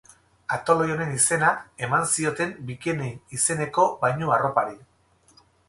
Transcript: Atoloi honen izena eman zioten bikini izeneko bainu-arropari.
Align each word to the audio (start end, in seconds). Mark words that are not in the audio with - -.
Atoloi 0.55 0.87
honen 0.93 1.11
izena 1.17 1.51
eman 1.89 2.09
zioten 2.15 2.55
bikini 2.71 3.13
izeneko 3.41 3.87
bainu-arropari. 4.03 4.77